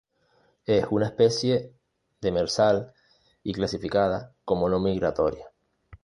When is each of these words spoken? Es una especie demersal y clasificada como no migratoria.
Es 0.65 0.87
una 0.89 1.05
especie 1.05 1.75
demersal 2.21 2.91
y 3.43 3.53
clasificada 3.53 4.33
como 4.45 4.67
no 4.67 4.79
migratoria. 4.79 5.51